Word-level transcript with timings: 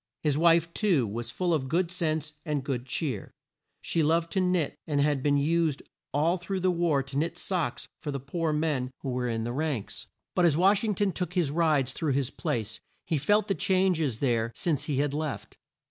His 0.23 0.35
wife, 0.35 0.73
too, 0.73 1.05
was 1.05 1.29
full 1.29 1.53
of 1.53 1.69
good 1.69 1.91
sense 1.91 2.33
and 2.43 2.63
good 2.63 2.87
cheer. 2.87 3.35
She 3.83 4.01
loved 4.01 4.31
to 4.31 4.41
knit, 4.41 4.75
and 4.87 4.99
had 4.99 5.21
been 5.21 5.37
used 5.37 5.83
all 6.11 6.37
through 6.37 6.61
the 6.61 6.71
war 6.71 7.03
to 7.03 7.17
knit 7.19 7.37
socks 7.37 7.87
for 7.99 8.09
the 8.09 8.19
poor 8.19 8.51
men 8.51 8.89
who 9.01 9.09
were 9.11 9.27
in 9.29 9.43
the 9.43 9.53
ranks. 9.53 10.07
But 10.33 10.45
as 10.45 10.57
Wash 10.57 10.83
ing 10.83 10.95
ton 10.95 11.11
took 11.11 11.35
his 11.35 11.51
rides 11.51 11.93
through 11.93 12.13
his 12.13 12.31
place, 12.31 12.79
he 13.05 13.19
felt 13.19 13.47
the 13.47 13.53
changes 13.53 14.17
there 14.21 14.51
since 14.55 14.85
he 14.85 14.97
had 14.97 15.13
left. 15.13 15.55